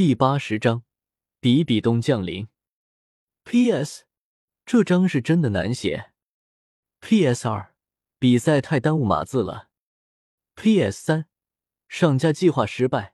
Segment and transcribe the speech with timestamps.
[0.00, 0.82] 第八十章，
[1.40, 2.48] 比比东降临。
[3.44, 4.04] P.S.
[4.64, 6.12] 这章是真的难写。
[7.00, 7.46] P.S.
[7.46, 7.74] 二，
[8.18, 9.68] 比赛太耽误码字了。
[10.54, 11.04] P.S.
[11.04, 11.26] 三，
[11.86, 13.12] 上架计划失败，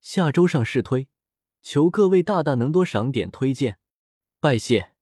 [0.00, 1.06] 下周上试推，
[1.62, 3.78] 求各位大大能多赏点推荐，
[4.40, 4.94] 拜谢。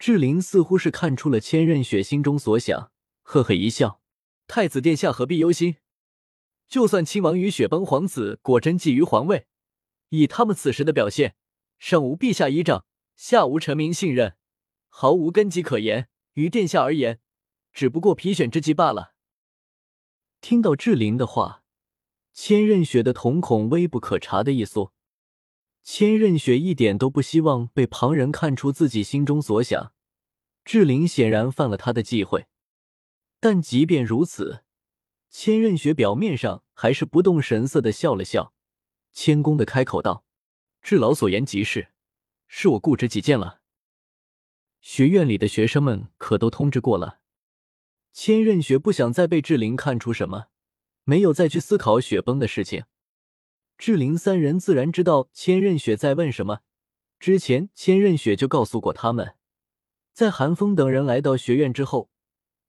[0.00, 2.90] 志玲似乎是看出了千仞雪心中所想，
[3.22, 4.00] 呵呵一笑
[4.48, 5.76] ：“太子殿下何必忧心？
[6.66, 9.46] 就算亲王与雪崩皇子果真觊觎皇位。”
[10.18, 11.34] 以他们此时的表现，
[11.78, 12.84] 上无陛下依仗，
[13.16, 14.36] 下无臣民信任，
[14.88, 16.08] 毫无根基可言。
[16.34, 17.20] 于殿下而言，
[17.72, 19.14] 只不过皮选之计罢了。
[20.40, 21.62] 听到志玲的话，
[22.32, 24.92] 千仞雪的瞳孔微不可察的一缩。
[25.82, 29.92] 千仞雪一点都不希望被旁人看出自己心中所想。
[30.64, 32.46] 志玲显然犯了他的忌讳，
[33.38, 34.64] 但即便如此，
[35.28, 38.53] 千仞雪表面上还是不动神色的笑了笑。
[39.14, 40.24] 谦恭的开口道
[40.82, 41.88] ：“智老所言极是，
[42.46, 43.60] 是我固执己见了。
[44.80, 47.20] 学院里的学生们可都通知过了。”
[48.12, 50.46] 千仞雪不想再被志玲看出什么，
[51.04, 52.84] 没有再去思考雪崩的事情。
[53.76, 56.60] 志玲三人自然知道千仞雪在问什么。
[57.18, 59.34] 之前千仞雪就告诉过他们，
[60.12, 62.08] 在韩风等人来到学院之后，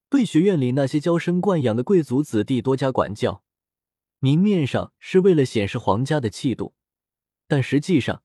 [0.09, 3.44] 对学院里那些娇生惯养的贵族子弟多加管教。
[4.26, 6.73] 明面上是为了显示皇家的气度，
[7.48, 8.23] 但实际上，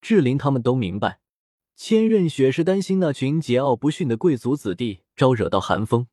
[0.00, 1.18] 志玲他们都明白，
[1.74, 6.06] 千仞雪是担心那群桀骜不驯的贵族子弟招惹到寒风。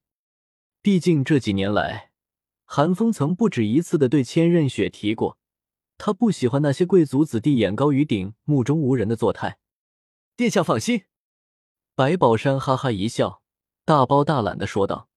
[0.82, 2.10] 毕竟这几年来，
[2.66, 5.38] 寒风曾不止一次的对千仞雪提过，
[6.00, 9.60] 他不喜欢那些贵族子弟眼高于顶、目中无人的作态。
[10.36, 11.04] 殿下放心，
[11.94, 13.44] 白宝山哈哈一笑，
[13.86, 15.08] 大包大揽的说道：“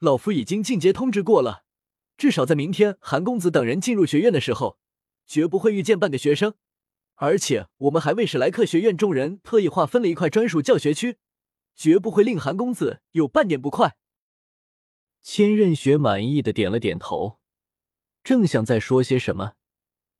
[0.00, 1.64] 老夫已经进阶通知过了。”
[2.16, 4.78] 至少在明天，韩公子等人进入学院的时候，
[5.26, 6.54] 绝不会遇见半个学生。
[7.16, 11.18] 而且，我们还为史莱克学院众人特意划分了一块专属教学区，
[11.74, 13.96] 绝不会令韩公子有半点不快。
[15.22, 17.38] 千仞雪满意的点了点头，
[18.22, 19.54] 正想再说些什么，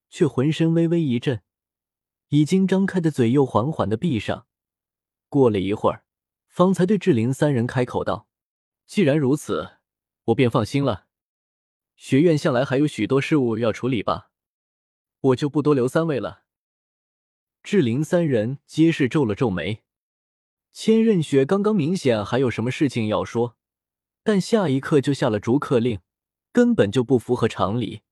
[0.09, 1.43] 却浑身微微一震，
[2.29, 4.47] 已经张开的嘴又缓缓的闭上。
[5.29, 6.05] 过了一会儿，
[6.47, 8.29] 方才对志玲三人开口道
[8.87, 9.79] ：“既然如此，
[10.27, 11.04] 我便放心了。”
[11.97, 14.31] 学院向来还有许多事务要处理吧，
[15.21, 16.43] 我就不多留三位了。
[17.63, 19.83] 志玲三人皆是皱了皱眉。
[20.73, 23.57] 千仞雪刚刚明显还有什么事情要说，
[24.23, 26.01] 但下一刻就下了逐客令，
[26.53, 28.03] 根本就不符合常理。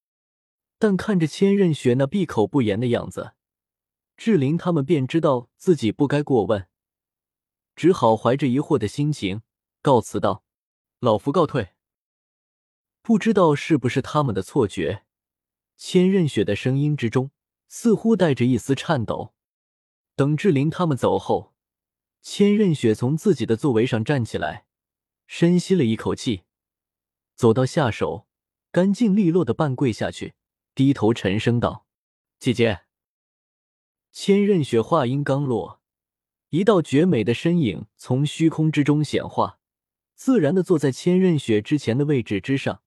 [0.78, 3.32] 但看着千仞雪那闭口不言的样子，
[4.16, 6.69] 志玲他们便知道自己不该过问，
[7.75, 9.43] 只好怀着疑惑的心情
[9.82, 10.44] 告辞道
[11.00, 11.70] ：“老夫告退。”
[13.03, 15.03] 不知道是不是他们的错觉，
[15.77, 17.33] 千仞雪的声音之中
[17.67, 19.35] 似乎带着一丝颤抖。
[20.15, 21.53] 等志玲他们走后，
[22.21, 24.67] 千仞雪从自己的座位上站起来，
[25.27, 26.45] 深吸了一口气，
[27.35, 28.29] 走到下手，
[28.71, 30.35] 干净利落的半跪下去，
[30.73, 31.87] 低头沉声道
[32.39, 32.83] ：“姐姐。”
[34.12, 35.81] 千仞雪话音刚落，
[36.51, 39.59] 一道绝美的身影从虚空之中显化，
[40.15, 42.81] 自然的坐在千仞雪之前的位置之上。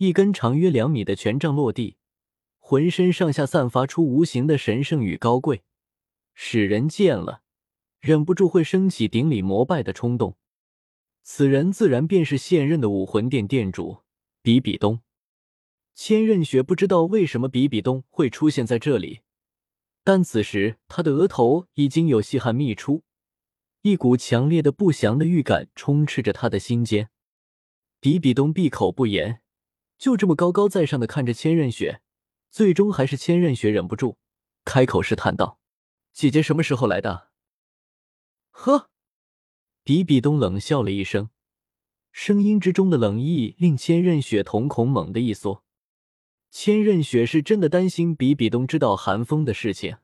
[0.00, 1.98] 一根长约两米的权杖落地，
[2.58, 5.62] 浑身上下散发出无形的神圣与高贵，
[6.32, 7.42] 使人见了
[8.00, 10.38] 忍不住会升起顶礼膜拜的冲动。
[11.22, 13.98] 此人自然便是现任的武魂殿殿主
[14.40, 15.02] 比比东。
[15.94, 19.20] 千仞雪不知道为什么比比东会出现在这里，
[20.02, 23.02] 但此时他的额头已经有细汗泌出，
[23.82, 27.10] 一股强烈的不祥的预感充斥着他的心间。
[28.00, 29.42] 比比东闭口不言。
[30.00, 32.00] 就这么高高在上的看着千仞雪，
[32.50, 34.16] 最终还是千仞雪忍不住
[34.64, 35.60] 开口试探道
[36.14, 37.28] ：“姐姐什么时候来的？”
[38.50, 38.88] 呵，
[39.84, 41.28] 比比东冷笑了一声，
[42.12, 45.64] 声音之中的冷意令千仞雪瞳孔猛地一缩。
[46.50, 49.98] 千仞雪是真的担心比比东知道寒风的事情。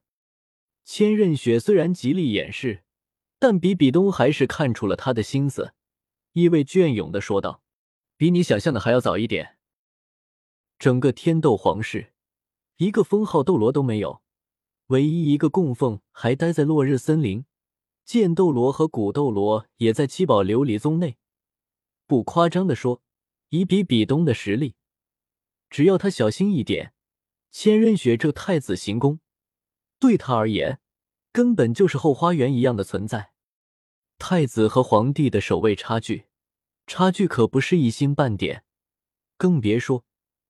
[0.85, 2.85] 千仞雪虽然极力掩饰，
[3.39, 5.73] 但比比东还是看出了他的心思，
[6.33, 7.63] 意味隽永的说道
[8.19, 9.56] ：“比你想象的还要早一点。”
[10.79, 12.13] 整个天斗皇室，
[12.77, 14.23] 一个封号斗罗都没有，
[14.89, 17.45] 唯一一个供奉还待在落日森林。
[18.05, 21.17] 剑斗罗和古斗罗也在七宝琉璃宗内。
[22.07, 23.03] 不夸张的说，
[23.49, 24.77] 以比比东的实力，
[25.71, 26.93] 只要他小心一点，
[27.51, 29.19] 千仞雪这太子行宫
[29.99, 30.79] 对他而言，
[31.33, 33.33] 根本就是后花园一样的存在。
[34.19, 36.27] 太子和皇帝的守卫差距，
[36.87, 38.65] 差距可不是一星半点，
[39.37, 40.05] 更别说。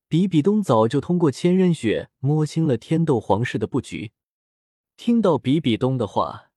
[0.09, 4.13] 比比东早就通过千仞雪摸清了天斗皇室的布局，
[4.97, 6.53] 听到比比东的话，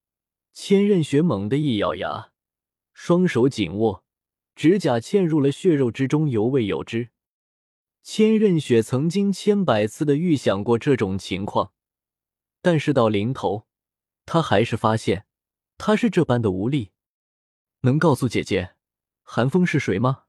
[0.53, 2.31] 千仞雪猛地一咬牙，
[2.93, 4.03] 双手紧握，
[4.55, 7.09] 指甲嵌入了血肉之中，犹未有之。
[8.03, 11.73] 千仞雪曾经千百次的预想过这种情况，
[12.61, 13.65] 但是到临头，
[14.27, 15.25] 他还是发现
[15.79, 16.91] 他是这般的无力。
[17.81, 18.75] 能告诉姐姐，
[19.23, 20.25] 寒风是谁吗？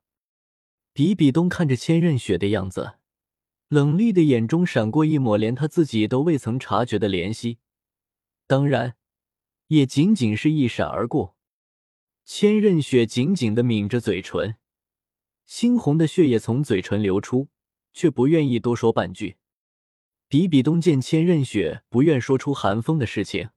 [0.95, 2.95] 比比东看着千仞雪的样子，
[3.71, 7.59] 冷厉的眼中闪过一抹连他自己都未曾察觉的怜惜。
[8.49, 8.97] 当然，
[9.69, 11.37] 也仅仅是一闪而过。
[12.25, 14.57] 千仞雪紧紧的抿着嘴唇，
[15.49, 17.49] 猩红的血液从嘴唇流出，
[17.93, 19.37] 却不愿意多说半句。
[20.27, 23.51] 比比东见千仞雪不愿说出寒风的事情，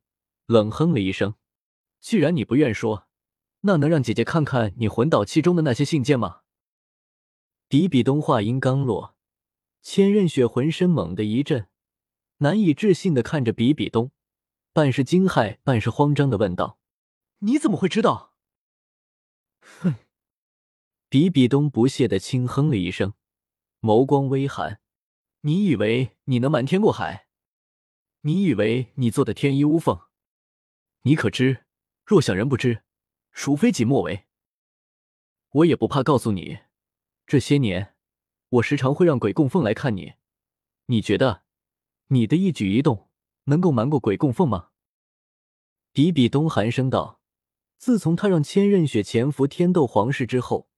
[0.46, 1.34] 冷哼了一声
[2.00, 3.08] ：“既然你不愿说，
[3.62, 6.42] 那能让姐姐看看你魂导器中的那些信件吗？”
[7.68, 9.13] 比比东话音刚落，
[9.84, 11.68] 千仞雪浑身猛地一震，
[12.38, 14.12] 难以置信的看着比比东。
[14.72, 16.80] 半是惊骇，半是慌张的问道
[17.40, 18.34] ：“你怎么会知道？”
[19.62, 19.96] 哼！
[21.10, 23.14] 比比东不屑的轻哼了一声，
[23.82, 24.80] 眸光微寒
[25.42, 27.28] ：“你以为你能瞒天过海？
[28.22, 30.00] 你以为你做的天衣无缝？
[31.02, 31.66] 你可知，
[32.06, 32.84] 若想人不知，
[33.32, 34.28] 孰非己莫为？
[35.50, 36.60] 我也不怕告诉你，
[37.28, 37.93] 这些年，
[38.54, 40.14] 我时常会让鬼供奉来看你。
[40.86, 41.44] 你觉得，
[42.08, 43.10] 你的一举一动？”
[43.46, 44.70] 能够瞒过鬼供奉吗？
[45.92, 47.20] 比比东寒声道
[47.78, 50.70] ：“自从他让千仞雪潜伏天斗皇室之后，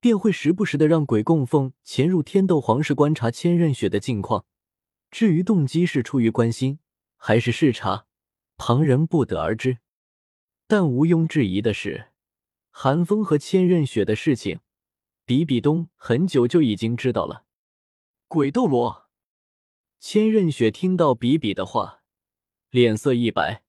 [0.00, 4.46] 便会时不时的让鬼供奉潜入天斗皇室观察千仞雪的近况。
[5.10, 6.78] 至于动机是出于关心
[7.16, 8.06] 还是视察，
[8.56, 9.78] 旁人不得而知。
[10.66, 12.12] 但毋庸置疑的是，
[12.70, 14.60] 寒风和千仞雪的事情，
[15.26, 17.44] 比比东很久就已经知道了。
[18.28, 19.10] 鬼斗罗，
[19.98, 22.04] 千仞雪听到比比的话。”
[22.70, 23.62] 脸色一白，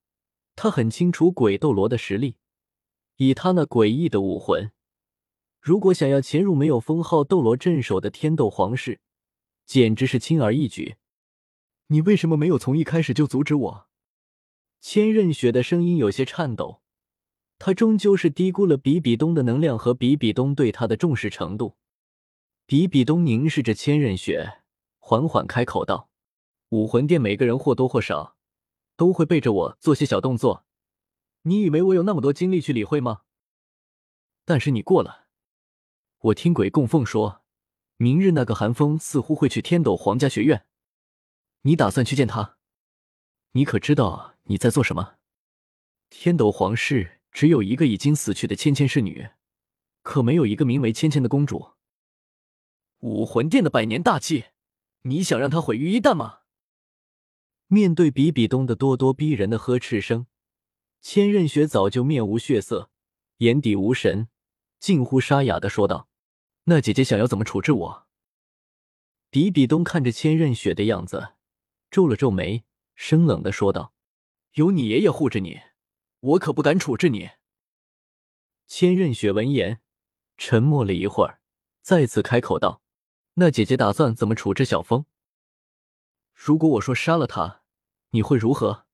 [0.55, 2.35] 他很清楚鬼斗罗的实力，
[3.17, 4.71] 以他那诡异的武魂，
[5.59, 8.99] 如果想要潜入没有封号斗罗镇守的天斗皇室，
[9.65, 10.97] 简直是轻而易举。
[11.87, 13.87] 你为什么没有从一开始就阻止我？
[14.81, 16.81] 千仞雪的声音有些颤抖，
[17.59, 21.77] 他终究是低估了比比东的能量和比比东对他的重视程度。
[22.65, 24.59] 比比东凝视着千仞雪，
[24.99, 26.09] 缓缓开口道
[26.69, 28.35] ：“武魂殿每个人或多或少。”
[28.97, 30.65] 都会背着我做些小动作，
[31.43, 33.21] 你以为我有那么多精力去理会吗？
[34.43, 35.27] 但是你过了。
[36.17, 37.43] 我听鬼供奉说，
[37.97, 40.65] 明日那个寒风似乎会去天斗皇家学院，
[41.61, 42.57] 你打算去见他？
[43.51, 45.17] 你可知道你在做什么？
[46.09, 49.29] 天斗皇室只有一个已经死去的芊芊是女，
[50.01, 51.73] 可没有一个名为芊芊的公主。
[53.01, 54.45] 武魂殿的百年大计，
[55.03, 56.39] 你想让它毁于一旦吗？
[57.67, 60.25] 面对比比东的咄咄逼人的呵斥声，
[60.99, 62.89] 千仞雪早就面无血色，
[63.37, 64.29] 眼底无神，
[64.79, 66.09] 近乎沙哑的说道
[66.65, 68.07] ：“那姐姐想要怎么处置我？”
[69.29, 71.33] 比比东看着千仞雪的样子，
[71.91, 72.63] 皱了皱眉，
[72.95, 73.93] 生冷的说道
[74.57, 75.61] ：“有你爷爷护着你，
[76.19, 77.31] 我可不敢处置你。”
[78.67, 79.79] 千仞雪闻言，
[80.37, 81.39] 沉默了一会儿，
[81.81, 82.81] 再次开口道
[83.35, 85.05] ：“那姐姐打算怎么处置小风？”
[86.35, 87.63] 如果我说杀了他，
[88.09, 88.85] 你会如何？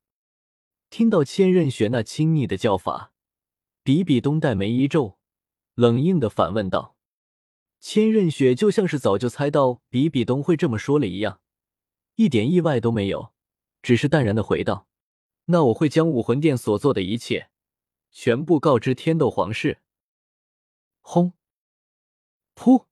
[0.90, 3.12] 听到千仞雪那亲昵的叫法，
[3.82, 5.18] 比比东黛眉一皱，
[5.74, 6.96] 冷硬的反问道
[7.82, 11.42] ：“千仞雪就像是早就猜到比比东会这么说了一样，
[12.16, 13.34] 一点意外都没有，
[13.82, 14.88] 只是淡然的回道
[15.46, 17.50] ：‘那我会将武魂殿所做的一切，
[18.12, 19.82] 全部告知天斗皇室。’
[21.02, 21.34] 轰！
[22.56, 22.86] 噗！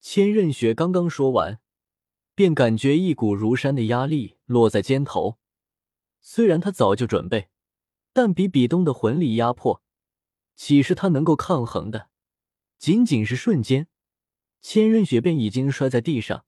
[0.00, 1.60] 千仞雪刚刚说完。
[2.34, 5.38] 便感觉一股如山的压力落在肩头。
[6.22, 7.50] 虽然他早就准备，
[8.14, 9.82] 但比比东的魂力压迫，
[10.56, 12.08] 岂是他能够抗衡的？
[12.78, 13.86] 仅仅是瞬间，
[14.62, 16.46] 千仞雪便已经摔在地上，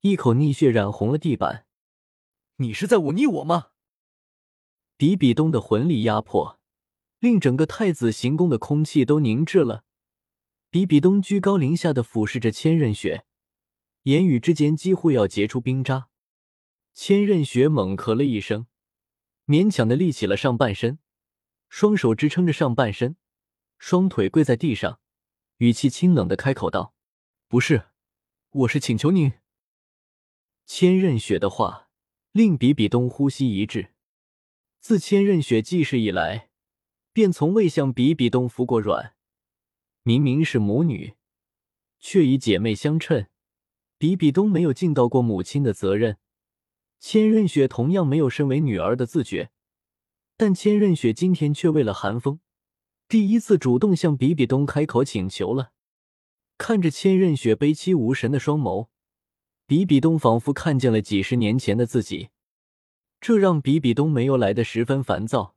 [0.00, 1.66] 一口逆血染红了地板。
[2.56, 3.72] 你是在忤逆我吗？
[4.96, 6.58] 比比东的魂力压迫，
[7.18, 9.84] 令整个太子行宫的空气都凝滞了。
[10.70, 13.24] 比比东居高临下的俯视着千仞雪。
[14.04, 16.08] 言语之间几乎要结出冰渣，
[16.94, 18.66] 千仞雪猛咳了一声，
[19.46, 20.98] 勉强的立起了上半身，
[21.68, 23.16] 双手支撑着上半身，
[23.78, 25.00] 双腿跪在地上，
[25.58, 26.94] 语气清冷的开口道
[27.48, 27.88] ：“不是，
[28.50, 29.32] 我是请求您。”
[30.64, 31.90] 千仞雪的话
[32.32, 33.94] 令比比东呼吸一滞，
[34.86, 36.48] 自千仞雪记事以来，
[37.12, 39.16] 便从未向比比东服过软，
[40.04, 41.14] 明明是母女，
[41.98, 43.26] 却以姐妹相称。
[43.98, 46.18] 比比东没有尽到过母亲的责任，
[47.00, 49.50] 千仞雪同样没有身为女儿的自觉，
[50.36, 52.38] 但千仞雪今天却为了寒风，
[53.08, 55.72] 第一次主动向比比东开口请求了。
[56.58, 58.86] 看着千仞雪悲戚无神的双眸，
[59.66, 62.28] 比比东仿佛看见了几十年前的自己，
[63.20, 65.56] 这让比比东没有来的十分烦躁，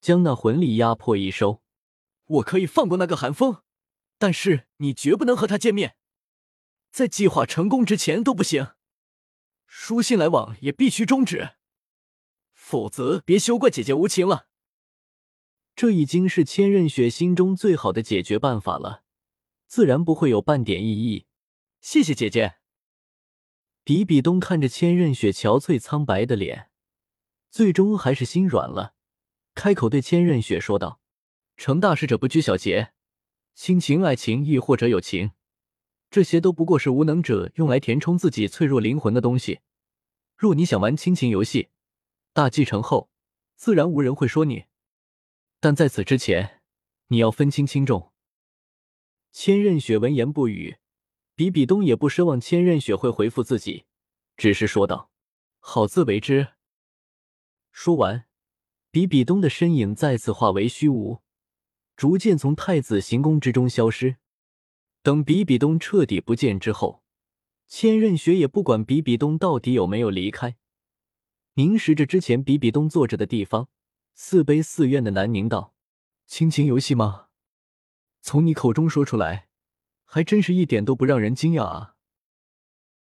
[0.00, 1.62] 将那魂力压迫一收。
[2.26, 3.62] 我可以放过那个寒风，
[4.18, 5.96] 但是你绝不能和他见面，
[6.90, 8.68] 在计划成功之前都不行。
[9.66, 11.50] 书信来往也必须终止，
[12.52, 14.48] 否则别休怪姐姐无情了。
[15.76, 19.02] 这已经是千仞雪心中最好的解决办法了，
[19.66, 21.26] 自然不会有半点异议。
[21.80, 22.54] 谢谢姐姐。
[23.82, 26.70] 比比东看着千仞雪憔悴苍白的脸，
[27.54, 28.94] 最终还是心软了，
[29.54, 30.98] 开口对千仞雪说道
[31.56, 32.92] ：“成大事者不拘小节，
[33.54, 35.30] 亲情、爱情亦或者友情。”
[36.10, 39.60] 这些都不过是无能者用来填充自己脆弱灵魂的东西。
[40.36, 41.68] 若你想玩亲情游戏，
[42.32, 43.08] 大继承后，
[43.54, 44.64] 自然无人会说你。
[45.60, 46.60] 但在此之前，
[47.06, 48.12] 你要分清轻重。
[49.30, 50.78] 千仞雪闻言不语，
[51.36, 53.84] 比比东也不奢望千仞雪会回复自己，
[54.36, 55.12] 只是说道
[55.62, 56.48] ：“好自为之。”
[57.76, 58.26] 说完，
[58.92, 61.22] 比比东的身影再次化为虚无，
[61.96, 64.18] 逐渐从太子行宫之中消失。
[65.02, 67.02] 等比比东彻底不见之后，
[67.66, 70.56] 千仞雪也不管比比东到底有没有离开，
[71.54, 73.68] 凝视着之前比比东坐着的地方，
[74.14, 75.74] 似悲似怨的喃宁道
[76.26, 77.26] ：“亲情游戏吗？
[78.20, 79.48] 从你口中说出来，
[80.04, 81.93] 还真是一点都不让人惊讶啊。”